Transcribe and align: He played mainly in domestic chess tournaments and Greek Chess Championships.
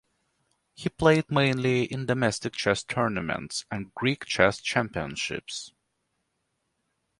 He 0.73 0.89
played 0.89 1.29
mainly 1.29 1.83
in 1.83 2.07
domestic 2.07 2.53
chess 2.53 2.83
tournaments 2.83 3.65
and 3.69 3.93
Greek 3.93 4.25
Chess 4.25 4.59
Championships. 4.59 5.73